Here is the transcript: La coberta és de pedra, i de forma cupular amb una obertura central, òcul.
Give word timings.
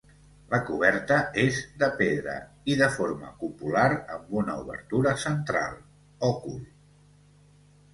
La 0.53 0.59
coberta 0.69 1.17
és 1.41 1.59
de 1.83 1.89
pedra, 1.99 2.39
i 2.73 2.79
de 2.81 2.89
forma 2.97 3.31
cupular 3.45 3.87
amb 4.17 4.35
una 4.45 4.59
obertura 4.67 5.17
central, 5.29 5.81
òcul. 6.35 6.63